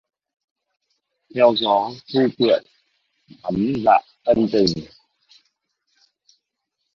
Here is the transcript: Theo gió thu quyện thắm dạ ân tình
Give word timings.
Theo 1.31 1.49
gió 1.61 1.75
thu 2.09 2.21
quyện 2.37 2.63
thắm 3.43 3.55
dạ 3.85 3.97
ân 4.31 4.47
tình 4.51 4.73